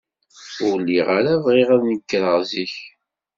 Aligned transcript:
Ur 0.67 0.75
lliɣ 0.81 1.07
ara 1.17 1.33
bɣiɣ 1.45 1.69
ad 1.75 1.81
nekreɣ 1.89 2.37
zik. 2.49 2.75